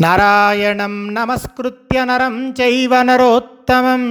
నారాయణం 0.00 1.14
నమస్కృత్య 1.14 2.04
నరం 2.04 2.50
చైవ 2.50 3.02
నరోత్తమం. 3.02 4.04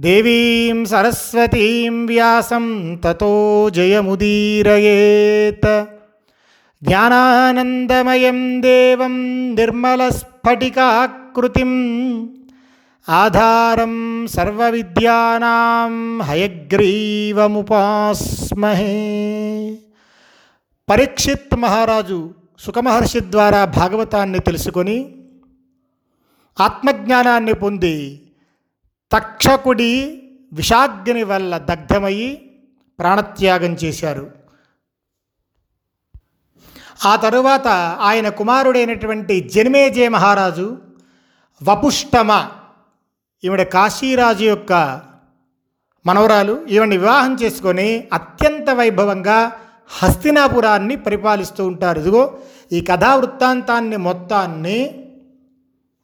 దేవీం 0.00 0.84
సరస్వతీం 0.84 2.06
వ్యాసం 2.06 3.00
తతో 3.04 3.70
జయముదీరయేత్. 3.70 5.84
జ్ఞానానందమయం 6.82 8.62
దేవం 8.62 9.54
నిర్మలస్ఫటికాకృతిం. 9.54 11.72
ఆధారం 13.08 14.26
సర్వవిద్యానాం 14.26 16.22
హయగ్రీవముపాస్మహే. 16.22 19.22
పరీక్షిత్ 20.90 21.56
మహారాజు 21.56 22.41
సుఖమహర్షి 22.62 23.20
ద్వారా 23.20 23.64
భాగవతాన్ని 23.64 24.38
తెలుసుకొని 24.38 25.16
ఆత్మజ్ఞానాన్ని 26.60 27.52
పొంది 27.52 28.22
తక్షకుడి 29.12 29.92
విషాగ్ని 30.52 31.22
వల్ల 31.22 31.58
దగ్ధమయ్యి 31.58 32.50
ప్రాణత్యాగం 32.98 33.72
చేశారు. 33.84 34.30
ఆ 37.06 37.16
తరువాత 37.16 37.68
ఆయన 38.00 38.28
కుమారుడైనటువంటి 38.28 39.48
జన్మేజయ 39.54 40.08
మహారాజు 40.08 40.78
వపుష్టమ 41.62 42.48
ఈవిడ 43.44 43.62
కాశీరాజు 43.62 44.44
యొక్క 44.44 44.72
మనవరాలు 46.06 46.66
ఈవిని 46.68 46.98
వివాహం 46.98 47.34
చేసుకొని 47.34 48.08
అత్యంత 48.12 48.70
వైభవంగా 48.70 49.58
హస్తినాపురాన్ని 49.92 50.96
పరిపాలిస్తూ 50.96 51.66
ఉంటారు. 51.66 52.00
ఇదిగో 52.00 52.38
ఈ 52.72 52.80
కథా 52.80 53.14
వృత్తాంతాన్ని 53.14 53.96
మొత్తాన్ని 53.96 55.04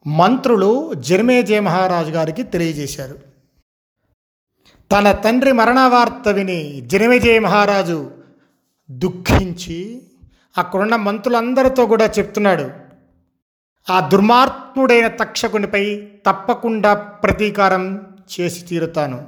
మంత్రులు 0.06 0.95
జన్మేజయ 0.95 1.61
మహారాజు 1.61 2.11
గారికి 2.11 2.42
తెలియజేశారు. 2.42 3.19
తన 4.92 5.12
తండ్రి 5.12 5.53
మరణవార్త 5.53 6.28
విని 6.28 6.80
జనమేజయ 6.80 7.39
మహారాజు 7.39 8.11
దుఃఖించి 8.91 10.02
అక్కడున్న 10.58 10.97
మంత్రులందరితో 10.97 11.86
కూడా 11.86 12.06
చెప్తున్నాడు. 12.06 12.70
ఆ 13.91 14.00
దుర్మార్గుడైన 14.00 15.06
తక్షకునిపై 15.06 16.08
తప్పకుండా 16.27 16.95
ప్రతీకారం 16.95 18.00
చేసి 18.41 18.62
తీరుతాను. 18.62 19.27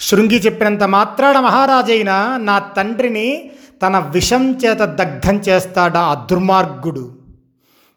శృంగి 0.00 0.38
చెప్పినంత 0.38 0.82
మాత్రాన 0.82 1.40
మహారాజైన 1.40 2.40
నా 2.42 2.58
తండ్రిని 2.58 3.50
తన 3.82 3.98
విషం 3.98 4.56
చేత 4.56 4.78
దగ్ధం 4.78 5.36
చేస్తాడా 5.36 6.00
ఆ 6.00 6.26
దుర్మార్గుడు? 6.30 7.16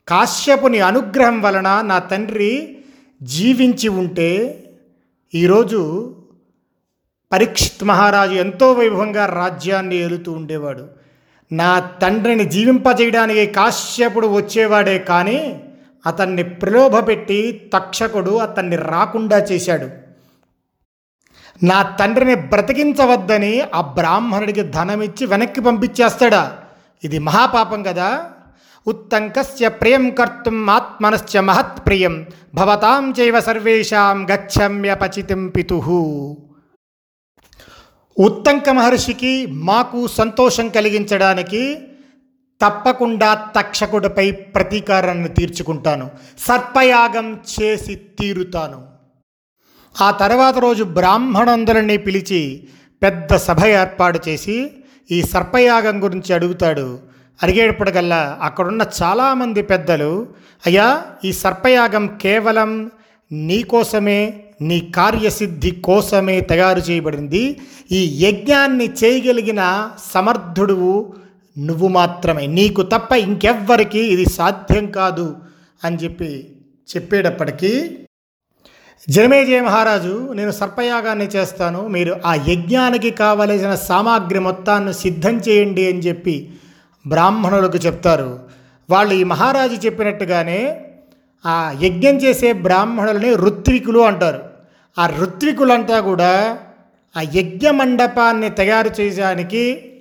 కాశ్యపుని 0.07 0.79
అనుగ్రహం 0.79 1.41
వలన 1.41 1.81
నా 1.85 1.99
తండ్రి 1.99 2.77
జీవించి 3.23 3.89
ఉంటే 3.89 4.63
ఈరోజు 5.35 6.15
పరీక్షిత్ 7.31 7.83
మహారాజు 7.83 8.33
ఎంతో 8.33 8.71
వైభవంగా 8.71 9.25
రాజ్యాన్ని 9.25 9.95
ఏలుతూ 9.95 10.31
ఉండేవాడు. 10.31 10.87
నా 11.51 11.79
తండ్రిని 11.79 12.45
జీవింపజేయడానికి 12.45 13.45
కాశ్యపుడు 13.45 14.27
వచ్చేవాడే 14.27 14.99
కానీ 14.99 15.63
అతన్ని 16.05 16.43
ప్రలోభపెట్టి 16.43 17.71
తక్షకుడు 17.73 18.31
అతన్ని 18.31 18.75
రాకుండా 18.75 19.37
చేశాడు. 19.37 20.02
నా 21.63 21.81
తండ్రిని 21.81 22.35
బ్రతికించవద్దని 22.35 23.61
ఆ 23.61 23.81
బ్రాహ్మణుడికి 23.81 24.63
ధనమిచ్చి 24.63 25.25
వెనక్కి 25.25 25.61
పంపించేస్తాడా? 25.61 26.57
ఇది 27.03 27.19
మహాపాపం 27.19 27.83
కదా. 27.83 28.25
ఉత్తంకస్య 28.87 29.69
ప్రియం 29.69 30.09
కర్తుం 30.09 30.69
ఆత్మనశ్చ 30.69 31.39
మహత్ప్రియం 31.39 32.25
భవతాం 32.53 33.13
చైవ 33.19 33.39
సర్వేషాం 33.39 34.29
గచ్చమ్యపచితిం 34.29 35.47
పితు. 35.47 35.75
ఉత్తంక 38.19 38.69
మహర్షికి 38.69 39.45
మాకు 39.45 40.07
సంతోషం 40.07 40.69
కలిగించడానికి 40.69 41.79
తప్పకుండా 42.61 43.33
తక్షకుడిపై 43.33 44.31
ప్రతీకారాన్ని 44.31 45.29
తీర్చుకుంటాను. 45.29 46.11
సర్పయాగం 46.39 47.39
చేసి 47.61 47.95
తీరుతాను. 47.95 48.92
ఆ 50.01 50.11
తర్వాత 50.11 50.57
రోజు 50.57 50.83
బ్రాహ్మణులందరినీ 50.83 51.97
పిలిచి 51.97 52.63
పెద్ద 53.03 53.35
సభ 53.35 53.65
ఏర్పాటు 53.65 54.29
చేసి 54.29 54.71
ఈ 55.11 55.21
సర్పయాగం 55.21 56.03
గురించి 56.03 56.33
అడుగుతాడు. 56.33 56.99
అడిగేటప్పటికల్లా 57.43 58.39
అక్కడున్న 58.41 58.85
చాలామంది 59.01 59.61
పెద్దలు 59.61 60.27
అయ్యా 60.65 61.03
ఈ 61.25 61.33
సర్పయాగం 61.33 62.17
కేవలం 62.21 62.91
నీ 63.31 63.63
కోసమే 63.63 64.43
నీ 64.61 64.91
కార్యసిద్ధి 64.95 65.71
కోసమే 65.71 66.41
తయారు 66.41 66.79
చేయబడింది. 66.79 67.59
ఈ 67.91 68.25
యజ్ఞాన్ని 68.25 68.89
చేయగలిగిన 69.03 69.89
సమర్థుడువు 70.13 71.13
నువ్వు 71.57 71.87
మాత్రమే. 71.87 72.47
నీకు 72.47 72.81
తప్ప 72.81 73.13
ఇంకెవ్వరికి 73.13 73.99
ఇది 73.99 74.29
సాధ్యం 74.29 74.91
కాదు 74.91 75.35
అని 75.83 75.95
చెప్పి 75.95 76.47
చెప్పేటప్పటికీ 76.95 77.97
జనమేజయ 79.09 79.61
మహారాజు 79.61 80.33
నేను 80.33 80.51
సర్పయాగాన్ని 80.51 81.25
చేస్తాను. 81.25 81.87
మీరు 81.87 82.15
ఆ 82.25 82.33
యజ్ఞానికి 82.33 83.09
కావలసిన 83.11 83.75
సామాగ్రి 83.75 84.39
మొత్తాన్ని 84.39 84.93
సిద్ధం 84.93 85.37
చేయండి 85.37 85.89
అని 85.89 85.99
చెప్పి 85.99 86.49
బ్రాహ్మణులకు 87.07 87.77
చెప్తారు. 87.77 88.39
వాళ్ళు 88.89 89.13
ఈ 89.13 89.23
మహారాజు 89.23 89.85
చెప్పినట్టుగానే 89.85 90.85
ఆ 91.45 91.75
యజ్ఞం 91.81 92.15
చేసే 92.15 92.53
బ్రాహ్మణులని 92.53 93.33
ఋత్వికులు 93.33 93.99
అంటారు. 93.99 94.41
ఆ 94.99 95.07
ఋత్వికులంతా 95.07 95.99
కూడా 95.99 96.57
ఆ 97.17 97.21
యజ్ఞ 97.21 97.69
మండపాన్ని 97.69 98.49
తయారు 98.49 99.01
చేయడానికి 99.01 99.91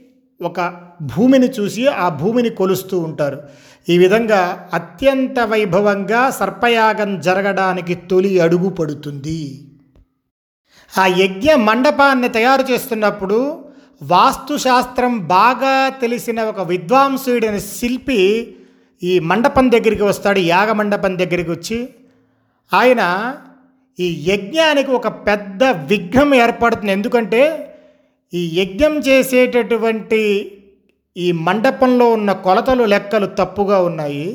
ఒక 0.43 0.75
భూమిని 1.03 1.47
చూసి 1.47 1.87
ఆ 1.87 2.09
భూమిని 2.09 2.49
కొలుస్తూ 2.49 2.99
ఉంటారు. 2.99 3.43
ఈ 3.89 3.99
విధంగా 3.99 4.71
అత్యంత 4.75 5.41
వైభవంగా 5.41 6.31
సర్పయాగం 6.31 7.21
జరగడానికి 7.21 7.95
తొలి 7.95 8.41
అడుగు 8.41 8.69
పడుతుంది. 8.69 9.65
ఆ 10.99 11.07
యజ్ఞ 11.07 11.55
మండపాన్ని 11.55 12.29
తయారు 12.29 12.73
చేస్తున్నప్పుడు 12.73 13.65
వాస్తుశాస్త్రం 14.03 15.19
బాగా 15.19 15.89
తెలిసిన 15.89 16.43
ఒక 16.43 16.61
విద్వాంసుడైన 16.61 17.59
శిల్పి 17.59 18.55
ఈ 19.03 19.19
మండపం 19.19 19.73
దగ్గరికి 19.73 20.03
వస్తాడు 20.03 20.39
యాగ 20.39 20.73
మండపం 20.73 21.19
దగ్గరికి 21.19 21.51
వచ్చి. 21.51 21.89
ఆయన 22.75 23.35
ఈ 24.01 24.25
యజ్ఞానికి 24.29 24.91
ఒక 24.91 25.09
పెద్ద 25.09 25.65
విఘ్నం 25.65 26.35
ఏర్పడుతుంది. 26.35 26.93
ఎందుకంటే 26.93 27.75
ఈ 28.35 28.61
యజ్ఞం 28.61 28.99
చేసేటటువంటి 28.99 30.53
ఈ 31.17 31.33
మండపంలో 31.47 32.07
ఉన్న 32.11 32.33
కొలతలు 32.33 32.85
లెక్కలు 32.85 33.27
తప్పుగా 33.41 33.79
ఉన్నాయి. 33.81 34.27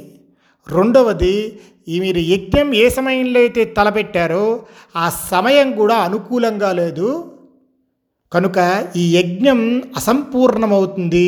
రెండవది 0.67 1.35
ఈ 1.87 1.99
మీరు 1.99 2.21
యజ్ఞం 2.33 2.69
ఏ 2.75 2.89
సమయంలో 2.89 3.39
అయితే 3.39 3.65
తలపెట్టారో 3.77 4.45
ఆ 4.95 5.09
సమయం 5.09 5.67
కూడా 5.71 5.95
అనుకూలంగా 5.95 6.71
లేదు. 6.73 7.09
కనుక 8.31 8.57
ఈ 8.95 9.03
యజ్ఞం 9.17 9.61
అసంపూర్ణమవుతుంది 9.97 11.27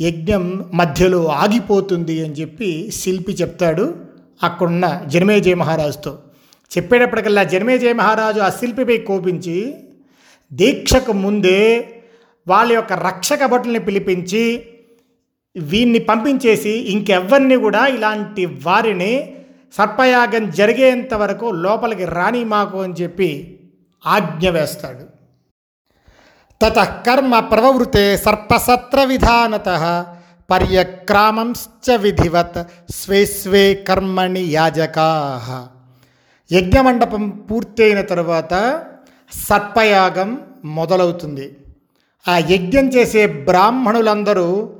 యజ్ఞం 0.00 0.64
మధ్యలో 0.74 1.20
ఆగిపోతుంది 1.42 2.24
అని 2.24 2.34
చెప్పి 2.40 2.70
శిల్పి 2.90 3.32
చెప్తాడు 3.32 3.84
అక్కడున్న 4.42 4.86
జనమేజయ 5.06 5.54
మహారాజుతో. 5.54 6.12
చెప్పేటప్పటికల్లా 6.70 7.42
జనమేజయ 7.42 7.92
మహారాజు 7.92 8.40
ఆ 8.40 8.50
శిల్పిపై 8.60 8.98
కోపించి 8.98 9.56
దీక్షకు 10.52 11.12
ముందే 11.12 11.60
వాళ్ళ 12.46 12.72
యొక్క 12.72 12.92
రక్షక 12.92 13.44
భటుల్ని 13.46 13.80
పిలిపించి 13.80 14.44
వీన్ని 15.56 15.98
పంపించేసి 15.98 16.70
ఇంకెవ్వరిని 16.70 17.56
కూడా 17.56 17.86
ఇలాంటి 17.86 18.46
వారిని 18.46 19.34
సర్పయాగం 19.78 20.50
జరిగేంత 20.50 21.14
వరకు 21.14 21.44
లోపలికి 21.44 22.04
రాని 22.04 22.44
మాకు 22.44 22.80
అని 22.80 22.92
చెప్పి 22.92 23.60
ఆజ్ఞ 24.06 24.48
వేస్తాడు. 24.48 25.04
తత 26.62 26.78
కర్మ 27.06 27.40
ప్రవృతే 27.40 28.16
సర్పసత్ర 28.16 29.04
విధానత 29.04 29.68
పర్యక్రామంశ్చ 30.50 31.96
విధివత్ 31.96 32.92
స్వే 32.92 33.26
స్వే 33.26 33.74
కర్మణి 33.74 34.40
యాజకా. 34.40 35.68
యజ్ఞమండపం 36.52 37.28
పూర్తయిన 37.28 38.00
తరువాత 38.00 38.84
సర్పయాగం 39.32 40.40
మొదలవుతుంది. 40.64 41.56
ఆ 42.28 42.38
యజ్ఞం 42.38 42.88
చేసే 42.88 43.26
బ్రాహ్మణులందరూ 43.26 44.76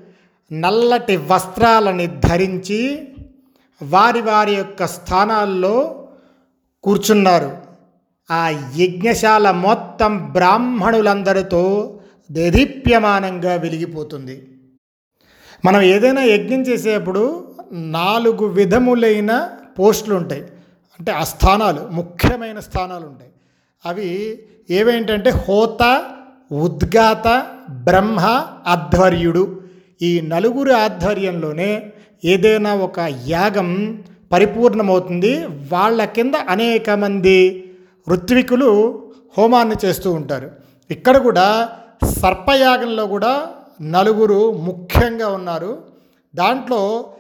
నల్లటి 0.53 1.17
వస్త్రాలని 1.17 2.07
ధరించి 2.07 3.09
వారి 3.83 4.21
వారి 4.21 4.55
యొక్క 4.55 4.87
స్థానాల్లో 4.87 6.09
కూర్చున్నారు. 6.83 7.57
ఆ 8.31 8.71
యజ్ఞశాల 8.77 9.51
మొత్తం 9.51 10.33
బ్రాహ్మణులందరితో 10.33 11.97
దేదీప్యమానంగా 12.31 13.55
వెలిగిపోతుంది. 13.55 14.49
మనం 15.65 15.81
ఏదైనా 15.81 16.23
యజ్ఞం 16.23 16.63
చేసేప్పుడు 16.63 17.55
నాలుగు 17.73 18.47
విధములైన 18.47 19.51
పోస్టులు 19.79 20.15
ఉంటాయి. 20.15 20.43
అంటే 21.01 21.13
ఆ 21.13 21.25
స్థానాలు 21.25 21.89
ముఖ్యమైన 21.93 22.61
స్థానాలు 22.61 23.07
ఉంటాయి. 23.07 23.31
అవి 23.87 24.43
ఏవేంటంటే 24.71 25.31
హోత 25.31 26.05
ఉద్గాత 26.53 27.47
బ్రహ్మ 27.71 28.21
ఆధ్వర్యుడు 28.67 29.61
ఈ 30.03 30.21
నలుగురి 30.21 30.73
ఆధ్వర్యంలోనే 30.73 31.93
ఏదైనా 32.25 32.75
ఒక 32.75 32.99
యాగం 33.27 34.03
పరిపూర్ణమవుతుంది. 34.33 35.45
వాళ్ళ 35.45 36.05
కింద 36.05 36.35
అనేక 36.35 36.91
మంది 36.91 37.39
ఋత్వికులు 38.09 38.71
హోమాన్ని 39.39 39.75
చేస్తూ 39.85 40.13
ఉంటారు. 40.13 40.51
ఇక్కడ 40.91 41.17
కూడా 41.17 41.69
సర్పయాగంలో 42.21 43.07
కూడా 43.07 43.47
నలుగురు 43.83 44.53
ముఖ్యంగా 44.53 45.29
ఉన్నారు. 45.29 45.83
దాంట్లో 46.35 47.11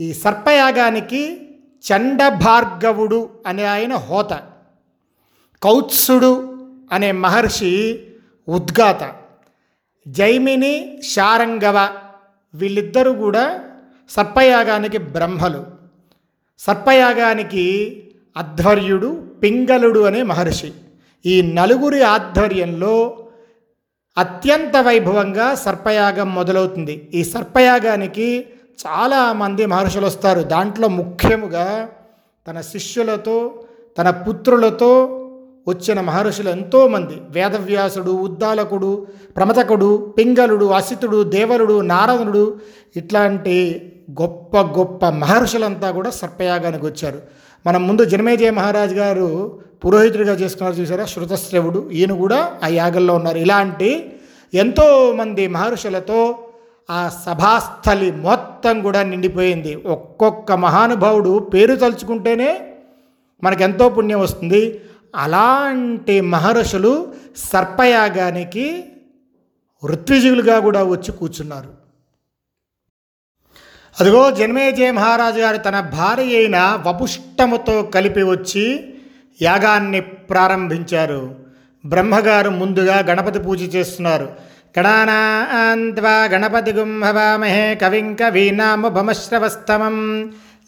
ఈ 0.00 0.12
సర్పయాగానికి 0.12 1.22
చండభార్గవుడు 1.84 3.28
అనే 3.46 3.64
ఆయన 3.64 3.94
హోత 3.94 4.32
కౌత్సుడు 5.62 6.32
అనే 6.92 7.12
మహర్షి 7.12 8.00
ఉద్గాత 8.48 9.12
జైమిని 10.08 11.00
శారంగవ 11.10 11.88
వీళ్ళిద్దరూ 12.54 13.12
కూడా 13.12 13.60
సర్పయాగానికి 14.10 14.98
బ్రహ్మలు. 14.98 15.64
సర్పయాగానికి 16.58 17.64
అధ్వర్యుడు 18.36 19.22
పింగళుడు 19.42 20.00
అనే 20.00 20.22
మహర్షి. 20.22 20.72
ఈ 21.26 21.42
నలుగురి 21.42 22.02
ఆధ్వర్యంలో 22.02 23.26
అత్యంత 24.18 24.76
వైభవంగా 24.76 25.54
సర్పయాగం 25.54 26.34
మొదలవుతుంది. 26.34 27.08
ఈ 27.14 27.24
సర్పయాగానికి 27.24 28.46
చాలామంది 28.86 29.66
మహర్షులు 29.66 30.06
వస్తారు. 30.06 30.40
దాంట్లో 30.40 30.88
ముఖ్యముగా 30.88 31.88
తన 32.48 32.60
శిష్యులతో 32.60 33.64
తన 33.98 34.10
పుత్రులతో 34.10 35.16
వచ్చిన 35.70 36.00
మహర్షులు 36.00 36.50
ఎంతోమంది. 36.50 37.14
వేదవ్యాసుడు 37.30 38.10
ఉద్దాలకుడు 38.10 39.06
ప్రమతకుడు 39.36 40.14
పింగళుడు 40.18 40.66
అసితుడు 40.66 41.22
దేవరుడు 41.22 41.80
నారదుడు. 41.80 42.44
ఇట్లాంటి 42.96 43.56
గొప్ప 44.22 44.56
గొప్ప 44.60 45.06
మహర్షులంతా 45.06 45.90
కూడా 45.90 46.10
సర్పయాగానికి 46.10 46.86
వచ్చారు. 46.86 47.18
మనం 47.66 47.86
ముందు 47.88 48.04
జనమేజయ 48.04 48.50
మహారాజు 48.50 48.94
గారు 48.94 49.58
పురోహితుడిగా 49.84 50.32
చేసుకున్నారు 50.32 50.76
చూసారా? 50.80 51.04
శృతశ్రవుడు. 51.04 51.90
ఈయన 51.92 52.12
కూడా 52.12 52.40
ఆ 52.64 52.66
యాగంలో 52.66 53.14
ఉన్నారు. 53.14 53.38
ఇలాంటి 53.38 54.12
ఎంతోమంది 54.54 55.48
మహర్షులతో 55.48 56.18
ఆ 56.90 57.10
సభాస్థలి 57.26 58.10
మొత్తం 58.10 58.82
కూడా 58.82 59.02
నిండిపోయింది. 59.02 59.74
ఒక్కొక్క 59.86 60.52
మహానుభావుడు 60.52 61.38
పేరు 61.38 61.74
తలుచుకుంటేనే 61.74 62.50
మనకెంతో 63.42 63.88
పుణ్యం 63.88 64.20
వస్తుంది. 64.20 64.80
అలాంటి 65.14 66.20
మహర్షులు 66.20 67.14
సర్పయాగానికి 67.36 68.84
ఋత్విజులుగా 69.84 70.60
కూడా 70.60 70.84
వచ్చి 70.84 71.12
కూర్చున్నారు. 71.12 71.80
అదిగో 74.00 74.30
జన్మేజయ 74.30 74.90
మహారాజు 74.90 75.38
గారు 75.38 75.56
తన 75.56 75.80
భార్య 75.80 76.36
అయిన 76.36 76.82
వపుష్టముతో 76.86 77.82
కలిపి 77.82 78.22
వచ్చి 78.22 78.94
యాగాన్ని 79.42 80.00
ప్రారంభించారు. 80.00 81.36
బ్రహ్మగారు 81.86 82.50
ముందుగా 82.50 82.98
గణపతి 82.98 83.38
పూజ 83.38 83.74
చేస్తున్నారు. 83.74 84.50
గణానాన్వా 84.78 86.24
గణపతి 86.24 86.72
గుంహవామహే 86.72 87.74
కవిం 87.74 88.14
కవీనాముపమశ్రవస్తమం 88.14 89.96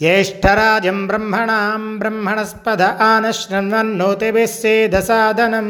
జ్యేష్ఠరాజం 0.02 1.06
బ్రహ్మణాం 1.06 1.98
బ్రహ్మణస్పద 1.98 2.82
ఆనశ్రవన్నోతిభిస్సేదసాదనం 2.82 5.68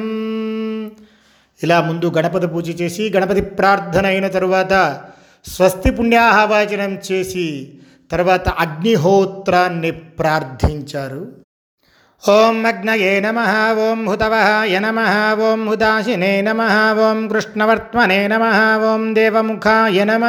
ఇలా 1.62 1.80
ముందు 1.80 2.12
గణపతి 2.16 2.46
పూజ 2.46 2.80
చేసి 2.80 3.12
గణపతి 3.16 3.42
ప్రార్థన 3.58 4.06
అయిన 4.06 4.28
తరువాత 4.28 5.00
స్వస్తి 5.44 5.90
పుణ్యాహవాచనం 5.90 6.98
చేసి 7.08 7.72
తర్వాత 8.12 8.48
అగ్నిహోత్రాన్ని 8.64 9.90
ప్రార్థించారు. 10.20 11.22
ఓం 12.28 12.66
అగ్నయే 12.66 13.20
నమ 13.20 13.38
ఓం 13.84 14.10
హుతవహాయ 14.10 14.78
నమ 14.78 14.98
ఓం 15.48 15.70
హుదాశినే 15.70 16.32
నమ 16.48 16.60
ఓం 17.00 17.28
కృష్ణవర్త్మనే 17.28 18.28
నమ 18.28 18.44
ఓం 18.92 19.14
దేవముఖాయ 19.14 20.04
నమ। 20.04 20.24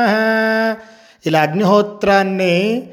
ఇలా 1.26 1.42
అగ్నిహోత్రాన్ని 1.42 2.84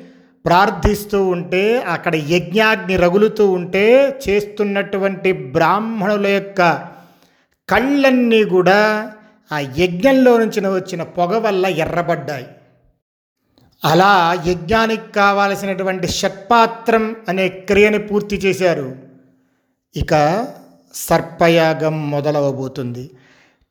ప్రార్థిస్తూ 0.44 1.28
ఉంటే 1.28 1.82
అక్కడ 1.82 2.16
యజ్ఞాగ్ని 2.16 2.96
రగులుతూ 2.96 3.50
ఉంటే 3.50 4.18
చేస్తున్నటువంటి 4.28 5.32
బ్రాహ్మణుల 5.32 6.26
యొక్క 6.26 6.88
కళ్ళన్నీ 7.68 8.44
కూడా 8.44 9.12
ఆ 9.52 9.58
యజ్ఞంలో 9.58 10.38
నుంచి 10.38 10.68
వచ్చిన 10.68 11.02
పొగ 11.02 11.38
వల్ల 11.38 11.66
ఎర్రబడ్డాయి. 11.66 12.46
అలా 13.84 14.42
యజ్ఞానికి 14.46 15.12
కావలసినటువంటి 15.16 16.08
షట్పాత్రం 16.08 17.16
అనే 17.28 17.48
క్రియని 17.48 17.98
పూర్తి 17.98 18.36
చేశారు. 18.36 18.96
ఇక 19.96 20.46
సర్పయాగం 20.94 22.10
మొదలవబోతుంది. 22.10 23.10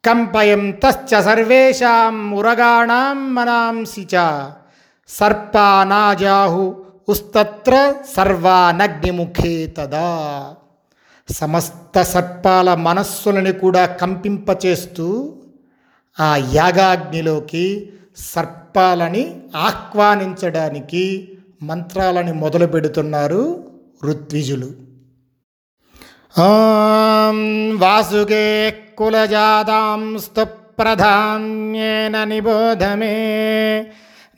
కంపయం 0.05 0.71
తశ్చ 0.71 1.21
సర్వేషాం 1.21 2.31
ఉరగాణాం 2.31 3.35
మనాంసిచ 3.35 4.15
సర్పానాజాహు 5.09 6.85
ఉస్తత్ర 7.09 7.93
సర్వానగ్నిముఖే 8.17 9.67
తదా. 9.77 10.55
సమస్త 11.29 12.01
సర్పాల 12.01 12.73
మనస్సులని 12.73 13.51
కూడా 13.51 13.85
కంపింపచేస్తూ 13.85 15.35
ఆ 16.19 16.35
యాగాగ్నిలోకి 16.53 17.93
సర్పాలని 18.17 19.41
ఆహ్వానించడానికి 19.55 21.29
మంత్రాలని 21.61 22.33
మొదలు 22.33 22.65
పెడుతున్నారు 22.65 23.71
ఋత్విజులు. 24.05 24.67
ఓం 26.39 27.37
వాసుకే 27.79 28.77
కులజాతాంస్తు 28.97 30.43
ప్రధాన్యేన 30.79 32.23
నిబోధమే. 32.23 33.15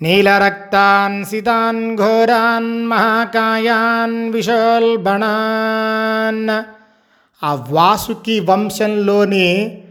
నీలరక్తాన్ 0.02 1.26
సితాన్ 1.26 1.98
ఘోరాన్ 1.98 2.88
మహాకాయాన్ 2.88 4.32
విశోల్బణాన్ 4.32 6.64
ఆ 7.46 7.66
వాసుకి 7.70 8.40
వంశంలోని 8.40 9.82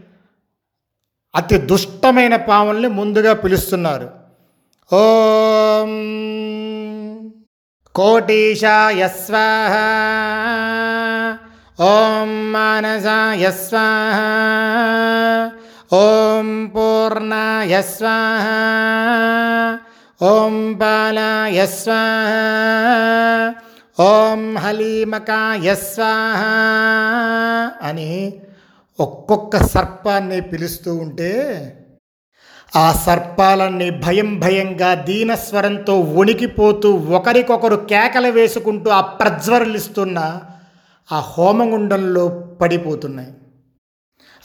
అతి 1.35 1.57
దుష్టమైన 1.57 2.35
పాముల్ని 2.35 2.87
ముందుగా 2.87 3.33
పిలుస్తున్నారు. 3.33 4.09
ఓం 4.93 5.91
కోటీశాయ 7.95 9.07
స్వాహ. 9.07 9.77
ఓం 11.83 12.51
మానసాయ 12.51 13.51
స్వాహ. 13.51 14.19
ఓం 15.95 16.71
పూర్ణాయ 16.75 17.81
స్వాహ. 17.81 18.47
ఓం 20.23 20.73
పాలాయ 20.73 21.65
స్వాహ. 21.65 22.31
ఓం 23.99 24.55
హలీమకాయ 24.55 25.75
స్వాహ. 25.75 26.43
అని 27.81 28.33
ఒక్కొక్క 28.99 29.57
సర్పాన్ని 29.57 30.41
పిలుస్తూ 30.41 30.95
ఉంటే 30.95 31.31
ఆ 32.75 32.91
సర్పాలన్నీ 32.91 33.89
భయం 33.89 34.39
భయంగా 34.39 34.95
దీనస్వరంతో 34.95 35.99
వణికిపోతూ 35.99 36.91
ఒకరికొకరు 36.91 37.75
కేకలు 37.75 38.27
వేసుకుంటూ 38.27 38.91
ఆ 38.91 39.01
ప్రజ్వరలిస్తున్న 39.01 40.41
ఆ 41.11 41.19
హోమగుండంలో 41.19 42.27
పడిపోతున్నాయి. 42.61 43.33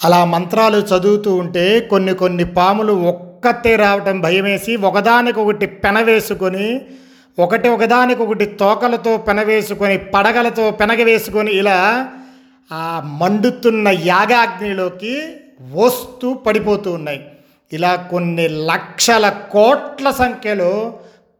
అలా 0.05 0.25
మంత్రాలు 0.25 0.77
చదువుతూ 0.77 1.35
ఉంటే 1.35 1.81
కొన్ని 1.81 2.15
కొన్ని 2.15 2.45
పాములు 2.45 2.93
ఒక్కతే 3.47 3.73
రావటం 3.77 4.17
భయమేసి 4.21 4.73
ఒకదానికొకటి 4.77 5.67
పెనవేసుకొని 5.83 6.67
ఒకటి 7.39 7.69
ఒకదానికొకటి 7.69 8.47
తోకలతో 8.61 9.13
పెనవేసుకొని 9.17 9.97
పడగలతో 10.15 10.65
పెనగవేసుకొని 10.71 11.51
ఇలా 11.53 11.77
ఆ 12.71 12.87
మండుతున్న 13.21 13.89
యాగాగ్నిలోకి 13.89 15.15
వస్తూ 15.75 16.29
పడిపోతూ 16.47 16.89
ఉన్నాయి. 16.93 17.21
ఇలా 17.73 17.93
కొన్ని 18.11 18.47
లక్షల 18.49 19.29
కోట్ల 19.29 20.11
సంఖ్యలో 20.11 20.73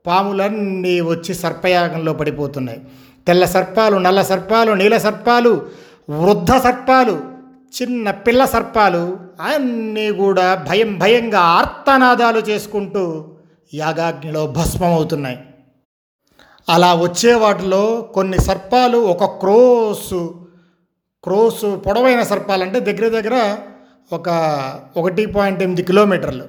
పాములన్నీ 0.07 0.95
వచ్చి 1.01 1.35
సర్పయాగంలో 1.35 2.13
పడిపోతున్నాయి. 2.13 2.81
తెల్ల 3.27 3.45
సర్పాలు 3.57 3.97
నల్ల 3.97 4.23
సర్పాలు 4.23 4.73
నీల 4.73 4.97
సర్పాలు 4.99 5.55
వృద్ధ 6.11 6.53
సర్పాలు 6.57 7.17
చిన్న 7.83 8.11
పిల్ల 8.11 8.45
సర్పాలు 8.45 9.19
అన్నీ 9.41 10.13
కూడా 10.13 10.55
భయం 10.55 10.99
భయంగా 10.99 11.41
ఆర్తనాదాలు 11.41 12.39
చేసుకుంటూ 12.39 13.25
యాగాగ్నిలో 13.75 14.47
భస్మమవుతున్నాయి. 14.47 15.39
అలా 16.69 16.95
వచ్చే 16.95 17.35
వాటిలో 17.35 18.09
కొన్ని 18.15 18.41
సర్పాలు 18.41 18.99
ఒక 18.99 19.25
క్రోసు 19.25 20.47
క్రోసు 21.25 21.77
పొడవైన 21.77 22.23
సర్పాలు 22.23 22.63
అంటే 22.63 22.81
దగ్గర 22.81 23.09
దగ్గర 23.09 23.59
ఒక 24.13 24.29
ఒకటి 24.97 25.27
పాయింట్ 25.27 25.63
ఎనిమిది 25.63 25.83
కిలోమీటర్లు. 25.83 26.45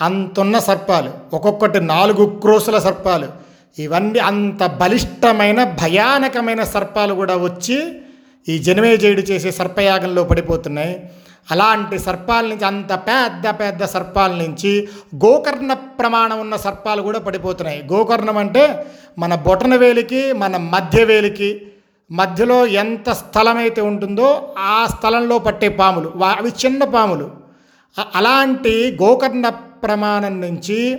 అంతున్న 0.00 0.58
సర్పాలు 0.58 1.10
ఒక్కొక్కటి 1.34 1.80
నాలుగు 1.80 2.26
క్రోసుల 2.26 2.78
సర్పాలు. 2.78 3.28
ఇవన్నీ 3.78 4.18
అంత 4.18 4.66
బలిష్టమైన 4.66 5.64
భయానకమైన 5.64 6.62
సర్పాలు 6.64 7.14
కూడా 7.14 7.36
వచ్చి 7.36 8.02
ఈ 8.48 8.58
జనమేజయుడు 8.58 9.20
చేసే 9.20 9.50
సర్పయాగంలో 9.50 10.24
పడిపోతున్నాయి. 10.24 11.10
అలాంటి 11.50 11.98
సర్పాల 11.98 12.46
నుంచి 12.46 12.64
అంత 12.64 12.94
పెద్ద 12.94 13.48
పెద్ద 13.48 13.84
సర్పాల 13.84 14.30
నుంచి 14.30 14.88
గోకర్ణ 15.16 15.72
ప్రమాణం 15.72 16.40
ఉన్న 16.40 16.56
సర్పాలు 16.56 17.02
కూడా 17.02 17.18
పడిపోతున్నాయి. 17.18 17.84
గోకర్ణం 17.92 18.38
అంటే 18.38 18.86
మన 19.18 19.34
బొటన 19.34 19.74
వేలికి 19.76 20.32
మన 20.32 20.56
మధ్య 20.56 21.04
వేలికి 21.04 21.62
మధ్యలో 22.12 22.66
ఎంత 22.66 23.10
స్థలమైతే 23.10 23.80
ఉంటుందో 23.80 24.54
ఆ 24.58 24.86
స్థలంలో 24.86 25.38
పట్టే 25.38 25.68
పాములు. 25.68 26.12
వా- 26.16 26.38
అవి 26.38 26.52
చిన్న 26.66 26.84
పాములు. 26.84 27.30
అలాంటి 28.14 28.98
గోకర్ణ 29.02 29.48
ప్రమాణం 29.48 30.40
నుంచి 30.40 30.98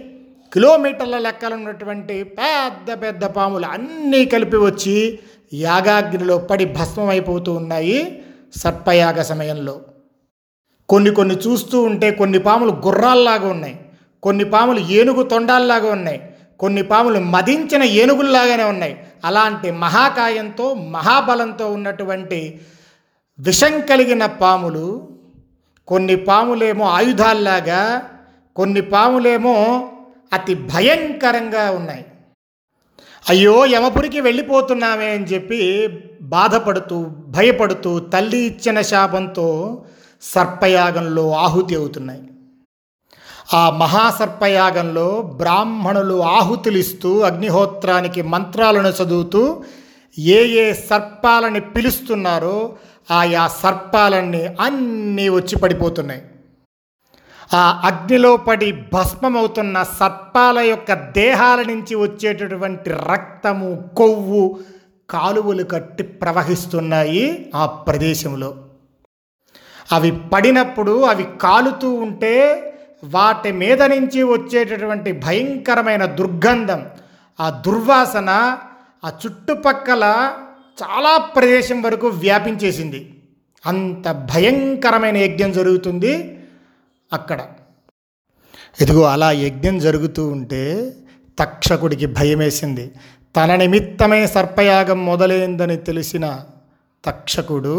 కిలోమీటర్ల 0.53 1.17
లెక్కలు 1.17 1.55
ఉన్నటువంటి 1.55 2.23
పెద్ద 2.23 3.03
పెద్ద 3.03 3.25
పాములు 3.25 3.65
అన్నీ 3.65 4.25
కలిపి 4.25 4.57
వచ్చి 4.57 5.19
యాగాగ్నిలో 5.53 6.37
పడి 6.37 6.65
భస్మం 6.65 7.09
అయిపోతూ 7.09 7.53
ఉన్నాయి 7.53 8.23
సర్పయాగ 8.55 9.21
సమయంలో. 9.21 9.81
కొన్ని 10.89 11.11
కొన్ని 11.11 11.35
చూస్తూ 11.35 11.81
ఉంటే 11.81 12.11
కొన్ని 12.11 12.39
పాములు 12.39 12.71
గుర్రాల్లాగా 12.71 13.47
ఉన్నాయి. 13.47 13.79
కొన్ని 14.23 14.43
పాములు 14.43 14.79
ఏనుగు 14.79 15.23
తొండాల్లాగా 15.23 15.91
ఉన్నాయి. 15.91 16.21
కొన్ని 16.59 16.83
పాములు 16.83 17.19
మదించిన 17.19 17.83
ఏనుగుల్లాగానే 17.83 18.63
ఉన్నాయి. 18.63 19.03
అలాంటి 19.25 19.71
మహాకాయంతో 19.71 20.73
మహాబలంతో 20.73 21.71
ఉన్నటువంటి 21.71 22.61
విషం 23.39 23.81
కలిగిన 23.81 24.25
పాములు 24.25 25.09
కొన్ని 25.87 26.15
పాములేమో 26.15 26.85
ఆయుధాల్లాగా 26.85 28.09
కొన్ని 28.55 28.81
పాములేమో 28.81 29.89
అతి 30.33 30.55
భయంకరంగా 30.55 31.71
ఉన్నాయి. 31.71 32.05
అయ్యో 33.29 33.65
యమపురికి 33.65 34.19
వెళ్ళిపోతున్నామే 34.21 35.09
అని 35.09 35.25
చెప్పి 35.25 35.87
బాధపడుతూ 36.21 37.05
భయపడుతూ 37.05 37.99
తల్లి 37.99 38.37
ఇచ్చిన 38.37 38.81
శాపంతో 38.81 39.83
సర్పయాగంలో 40.21 41.31
ఆహుతి 41.31 41.75
అవుతున్నాయి. 41.75 42.21
ఆ 43.53 43.69
మహాసర్పయాగంలో 43.69 45.21
బ్రాహ్మణులు 45.21 46.21
ఆహుతులిస్తూ 46.21 47.19
అగ్నిహోత్రానికి 47.19 48.21
మంత్రాలను 48.21 48.87
చదువుతూ 48.87 49.63
ఏ 50.19 50.43
ఏ 50.47 50.73
సర్పాలని 50.73 51.59
పిలుస్తున్నారో 51.59 52.75
ఆయా 53.11 53.47
సర్పాలన్నీ 53.47 54.45
అన్నీ 54.45 55.29
వచ్చి 55.29 55.55
పడిపోతున్నాయి. 55.55 56.21
ఆ 57.53 57.81
అగ్నిలో 57.85 58.37
పడి 58.37 58.71
భస్మమవుతున్న 58.93 59.83
సర్పాల 59.83 60.59
యొక్క 60.59 60.93
దేహాల 60.93 61.61
నుంచి 61.61 61.95
వచ్చేటటువంటి 61.95 62.89
రక్తము 62.89 63.89
కొవ్వు 63.97 64.59
కాలువలు 65.09 65.63
కట్టి 65.63 66.03
ప్రవహిస్తున్నాయి 66.03 67.51
ఆ 67.55 67.65
ప్రదేశంలో. 67.65 68.65
అవి 69.91 70.11
పడినప్పుడు 70.11 71.01
అవి 71.01 71.27
కాలుతూ 71.41 71.93
ఉంటే 71.93 72.33
వాటి 73.03 73.51
మీద 73.51 73.81
నుంచి 73.81 74.23
వచ్చేటటువంటి 74.23 75.11
భయంకరమైన 75.11 76.05
దుర్గంధం 76.05 76.85
ఆ 77.39 77.49
దుర్వాసన 77.49 78.57
ఆ 79.05 79.11
చుట్టుపక్కల 79.25 80.33
చాలా 80.83 81.17
ప్రదేశం 81.17 81.81
వరకు 81.81 82.07
వ్యాపించేసింది. 82.07 83.23
అంత 83.65 84.11
భయంకరమైన 84.33 85.17
యజ్ఞం 85.17 85.51
జరుగుతుంది. 85.51 86.37
అక్కడ. 87.13 87.39
ఇదిగో 88.81 89.01
అలా 89.03 89.31
యజ్ఞం 89.31 89.79
జరుగుతూ 89.79 90.27
ఉంటే 90.27 90.93
తక్షకుడికి 91.39 92.05
భయమేసింది. 92.05 92.91
తన 93.35 93.55
నిమిత్తమే 93.55 94.27
సర్పయాగం 94.27 95.05
మొదలైందని 95.05 95.77
తెలిసిన 95.77 96.25
తక్షకుడు 97.05 97.77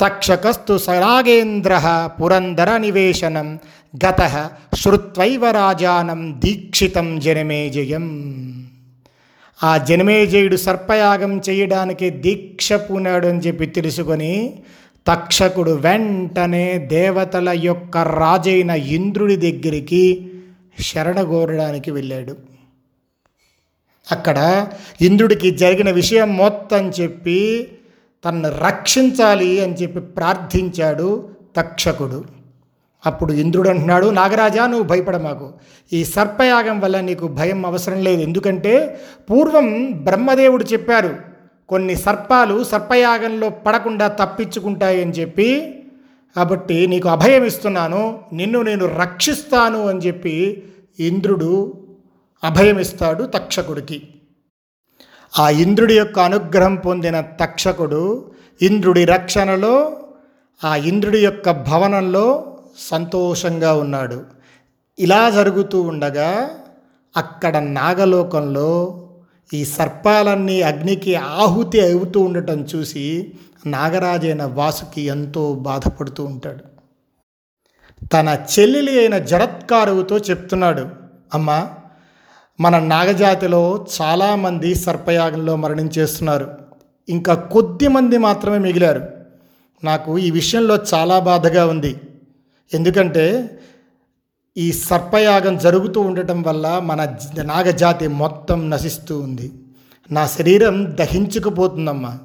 తక్షకస్తు 0.00 0.78
సరాగేంద్ర 0.78 1.74
పురందర 2.22 2.76
నివేశనం 2.76 3.58
గత 4.06 4.50
శ్రుత్వైవ 4.74 5.50
రాజానం 5.50 6.40
దీక్షితం 6.44 7.20
జనమేజయం. 7.20 8.06
ఆ 9.62 9.76
జనమేజయుడు 9.76 10.56
సర్పయాగం 10.56 11.42
చేయడానికి 11.48 12.10
దీక్ష 12.10 12.72
పూనాడు 12.72 13.26
అని 13.26 13.38
చెప్పి 13.38 13.66
తెలుసుకొని 13.66 14.62
తక్షకుడు 15.06 15.70
వెంటనే 15.70 16.78
దేవతల 16.78 17.48
యొక్క 17.48 17.96
రాజైన 17.96 18.70
ఇంద్రుడి 18.70 19.36
దగ్గరికి 19.36 20.30
శరణగోరడానికి 20.80 21.90
వెళ్ళాడు. 21.90 22.36
అక్కడ 24.12 24.68
ఇంద్రుడికి 25.00 25.50
జరిగిన 25.50 25.90
విషయం 25.90 26.36
మొత్తం 26.36 26.90
చెప్పి 26.90 27.68
తనను 28.24 28.64
రక్షించాలి 28.64 29.60
అని 29.60 29.74
చెప్పి 29.74 30.00
ప్రార్థించాడు 30.00 31.30
తక్షకుడు. 31.56 32.24
అప్పుడు 33.06 33.32
ఇంద్రుడు 33.32 33.68
అంటున్నాడు 33.68 34.06
నాగరాజా 34.06 34.66
నువ్వు 34.66 34.86
భయపడ 34.86 35.16
మాకు. 35.16 35.52
ఈ 35.92 36.04
సర్పయాగం 36.04 36.80
వల్ల 36.80 37.00
నీకు 37.00 37.28
భయం 37.28 37.66
అవసరం 37.66 38.04
లేదు. 38.04 38.20
ఎందుకంటే 38.20 39.00
పూర్వం 39.30 39.90
బ్రహ్మదేవుడు 39.90 40.64
చెప్పారు 40.64 41.31
కొన్ని 41.72 41.94
సర్పాలు 41.96 42.64
సర్పయాగంలో 42.64 43.48
పడకుండా 43.48 44.08
తప్పించుకుంటాయని 44.08 45.12
చెప్పి 45.12 45.48
కాబట్టి 46.36 46.86
నీకు 46.86 47.08
అభయం 47.08 47.44
ఇస్తున్నాను 47.44 48.02
నిన్ను 48.32 48.62
నేను 48.62 48.86
రక్షిస్తాను 49.00 49.80
అని 49.88 49.98
చెప్పి 49.98 50.34
ఇంద్రుడు 51.00 51.52
అభయమిస్తాడు 52.44 53.24
తక్షకుడికి. 53.24 53.98
ఆ 55.38 55.50
ఇంద్రుడి 55.64 55.94
యొక్క 55.94 56.18
అనుగ్రహం 56.18 56.74
పొందిన 56.74 57.20
తక్షకుడు 57.20 58.02
ఇంద్రుడి 58.62 59.04
రక్షణలో 59.04 59.74
ఆ 60.64 60.76
ఇంద్రుడి 60.90 61.20
యొక్క 61.24 61.50
భవనంలో 61.50 62.26
సంతోషంగా 62.90 63.72
ఉన్నాడు. 63.74 64.18
ఇలా 64.98 65.22
జరుగుతూ 65.30 65.78
ఉండగా 65.82 66.30
అక్కడ 67.16 67.56
నాగలోకంలో 67.56 68.70
ఈ 69.52 69.64
సర్పాలన్నీ 69.64 70.62
అగ్నికి 70.62 71.14
ఆహుతి 71.14 71.80
అవుతూ 71.80 72.20
ఉండటం 72.20 72.60
చూసి 72.62 73.32
నాగరాజైన 73.66 74.42
వాసుకి 74.42 75.02
ఎంతో 75.02 75.54
బాధపడుతూ 75.54 76.24
ఉంటాడు. 76.24 76.72
తన 78.06 78.38
చెల్లెలి 78.58 78.98
అయిన 78.98 79.18
జరత్కారువుతో 79.18 80.18
చెప్తున్నాడు 80.18 80.88
అమ్మా 81.34 81.70
మన 82.60 82.78
నాగజాతిలో 82.78 83.86
చాలామంది 84.02 84.74
సర్పయాగంలో 84.74 85.56
మరణించేస్తున్నారు. 85.56 86.50
ఇంకా 87.08 87.34
కొద్ది 87.34 87.88
మంది 87.88 88.18
మాత్రమే 88.18 88.58
మిగిలారు. 88.58 89.08
నాకు 89.84 90.18
ఈ 90.18 90.30
విషయంలో 90.30 90.78
చాలా 90.94 91.18
బాధగా 91.18 91.66
ఉంది. 91.66 92.00
ఎందుకంటే 92.74 93.50
ఈ 94.56 94.72
సర్పయాగం 94.72 95.58
జరుగుతూ 95.58 96.00
ఉండటం 96.00 96.42
వల్ల 96.42 96.80
మన 96.84 97.16
నాగజాతి 97.42 98.08
మొత్తం 98.08 98.70
నశిస్తూ 98.70 99.20
ఉంది. 99.20 99.52
నా 100.10 100.26
శరీరం 100.26 100.96
దహించుకుపోతుందమ్మా. 101.00 102.18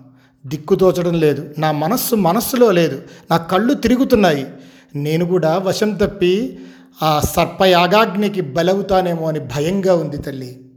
దిక్కు 0.46 0.76
తోచడం 0.76 1.14
లేదు. 1.14 1.54
నా 1.58 1.72
మనస్సు 1.72 2.16
మనస్సులో 2.16 2.72
లేదు. 2.72 3.02
నా 3.32 3.38
కళ్ళు 3.38 3.74
తిరుగుతున్నాయి. 3.74 4.48
నేను 4.96 5.26
కూడా 5.26 5.58
వశం 5.58 5.94
తప్పి 5.94 6.60
ఆ 7.04 7.20
సర్పయాగాగ్నికి 7.20 8.42
బలవుతానేమో 8.42 9.28
అని 9.28 9.40
భయంగా 9.40 9.96
ఉంది 9.96 10.18
తల్లి. 10.18 10.72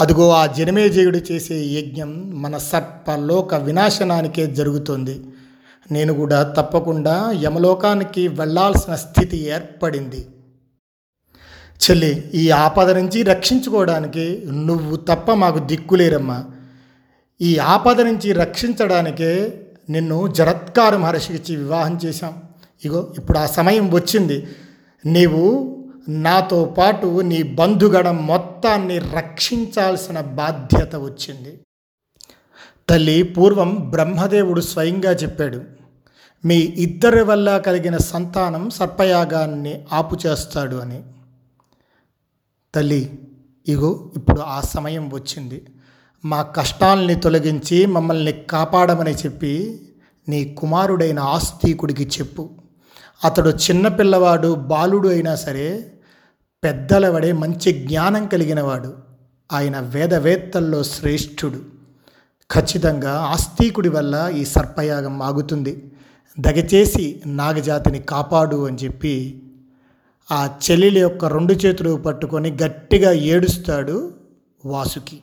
అదిగో 0.00 0.30
ఆ 0.30 0.46
జనమేజయుడు 0.46 1.18
చేసే 1.32 1.54
యజ్ఞం 1.54 2.42
మన 2.42 2.58
సర్పలోక 2.58 3.54
వినాశనానికే 3.54 4.46
జరుగుతుంది. 4.46 5.20
నేను 5.92 6.12
కూడా 6.12 6.42
తప్పకుండా 6.42 7.32
యమలోకానికి 7.42 8.28
వెళ్ళాల్సిన 8.28 8.94
స్థితి 8.94 9.36
ఏర్పడింది. 9.36 10.26
చెల్లి 11.80 12.30
ఈ 12.34 12.50
ఆపద 12.50 12.90
నుంచి 12.90 13.22
రక్షించుకోవడానికి 13.22 14.42
నువ్వు 14.52 14.96
తప్ప 14.96 15.32
మాకు 15.32 15.58
దిక్కులేరమ్మా 15.58 16.44
ఈ 17.40 17.58
ఆపద 17.58 18.00
నుంచి 18.00 18.32
రక్షించడానికే 18.32 19.60
నిన్ను 19.90 20.26
జరత్కారు 20.26 20.96
మహర్షికి 20.96 21.34
ఇచ్చి 21.34 21.56
వివాహం 21.56 21.98
చేశాం. 22.04 22.34
ఇగో 22.84 23.14
ఇప్పుడు 23.18 23.38
ఆ 23.38 23.46
సమయం 23.46 23.90
వచ్చింది. 23.90 24.48
నీవు 25.06 25.76
నాతో 26.08 26.64
పాటు 26.64 27.20
నీ 27.20 27.42
బంధుగణం 27.42 28.26
మొత్తాన్ని 28.26 28.98
రక్షించాల్సిన 28.98 30.20
బాధ్యత 30.20 30.96
వచ్చింది. 30.96 31.60
తల్లి 32.88 33.22
పూర్వం 33.22 33.74
బ్రహ్మదేవుడు 33.74 34.60
స్వయంగా 34.60 35.12
చెప్పాడు 35.12 35.62
మీ 36.44 36.56
ఇద్దరి 36.56 37.22
వల్ల 37.22 37.58
కలిగిన 37.58 37.96
సంతానం 37.96 38.70
సర్పయాగాన్ని 38.70 39.84
ఆపు 39.92 40.18
చేస్తాడు 40.26 40.76
అని. 40.76 41.02
తల్లి 42.74 43.18
ఇగో 43.68 44.12
ఇప్పుడు 44.16 44.40
ఆ 44.40 44.60
సమయం 44.60 45.14
వచ్చింది. 45.14 45.66
మా 46.24 46.42
కష్టాల్ని 46.42 47.14
తొలగించి 47.14 47.86
మమ్మల్ని 47.86 48.32
కాపాడమని 48.32 49.12
చెప్పి 49.12 49.82
నీ 50.28 50.44
కుమారుడైన 50.44 51.18
ఆస్తికుడికి 51.18 52.04
చెప్పు. 52.04 52.50
అతడు 53.24 53.50
చిన్నపిల్లవాడు 53.50 54.54
బాలుడు 54.54 55.08
అయినా 55.08 55.34
సరే 55.34 55.92
పెద్దలవడే 56.64 57.32
మంచి 57.32 57.72
జ్ఞానం 57.72 58.26
కలిగినవాడు. 58.26 58.94
ఆయన 59.52 59.80
వేదవేత్తల్లో 59.80 60.82
శ్రేష్ఠుడు. 60.82 61.73
ఖచ్చితంగా 62.50 63.12
ఆస్తికుడి 63.12 63.88
వల్ల 63.88 64.14
ఈ 64.36 64.44
సర్పయాగం 64.44 65.22
ఆగుతుంది. 65.22 65.90
దయచేసి 66.40 67.22
నాగజాతిని 67.26 67.98
కాపాడు 67.98 68.66
అని 68.66 68.78
చెప్పి 68.84 69.40
ఆ 70.30 70.40
చెల్లెలి 70.64 71.00
యొక్క 71.00 71.24
రెండు 71.24 71.52
చేతులు 71.52 71.96
పట్టుకొని 71.96 72.50
గట్టిగా 72.62 73.12
ఏడుస్తాడు 73.12 74.12
వాసుకి. 74.64 75.18